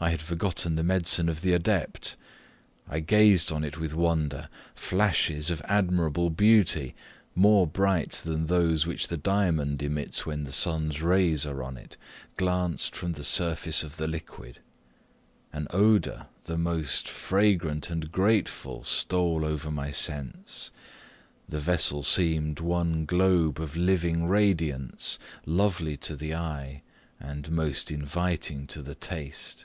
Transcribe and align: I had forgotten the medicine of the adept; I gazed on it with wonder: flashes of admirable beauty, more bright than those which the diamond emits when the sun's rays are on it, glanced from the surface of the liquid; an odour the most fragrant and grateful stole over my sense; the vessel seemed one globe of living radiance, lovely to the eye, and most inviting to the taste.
I 0.00 0.10
had 0.10 0.22
forgotten 0.22 0.76
the 0.76 0.84
medicine 0.84 1.28
of 1.28 1.40
the 1.40 1.52
adept; 1.52 2.14
I 2.88 3.00
gazed 3.00 3.50
on 3.50 3.64
it 3.64 3.78
with 3.80 3.96
wonder: 3.96 4.48
flashes 4.72 5.50
of 5.50 5.60
admirable 5.64 6.30
beauty, 6.30 6.94
more 7.34 7.66
bright 7.66 8.12
than 8.12 8.46
those 8.46 8.86
which 8.86 9.08
the 9.08 9.16
diamond 9.16 9.82
emits 9.82 10.24
when 10.24 10.44
the 10.44 10.52
sun's 10.52 11.02
rays 11.02 11.44
are 11.44 11.64
on 11.64 11.76
it, 11.76 11.96
glanced 12.36 12.94
from 12.94 13.14
the 13.14 13.24
surface 13.24 13.82
of 13.82 13.96
the 13.96 14.06
liquid; 14.06 14.60
an 15.52 15.66
odour 15.70 16.28
the 16.44 16.56
most 16.56 17.08
fragrant 17.08 17.90
and 17.90 18.12
grateful 18.12 18.84
stole 18.84 19.44
over 19.44 19.68
my 19.68 19.90
sense; 19.90 20.70
the 21.48 21.58
vessel 21.58 22.04
seemed 22.04 22.60
one 22.60 23.04
globe 23.04 23.60
of 23.60 23.76
living 23.76 24.26
radiance, 24.28 25.18
lovely 25.44 25.96
to 25.96 26.14
the 26.14 26.36
eye, 26.36 26.82
and 27.18 27.50
most 27.50 27.90
inviting 27.90 28.64
to 28.68 28.80
the 28.80 28.94
taste. 28.94 29.64